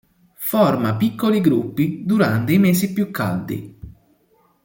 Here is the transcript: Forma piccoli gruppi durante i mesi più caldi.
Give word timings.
Forma 0.39 0.95
piccoli 0.95 1.41
gruppi 1.41 2.03
durante 2.05 2.53
i 2.53 2.57
mesi 2.57 2.91
più 2.91 3.11
caldi. 3.11 3.77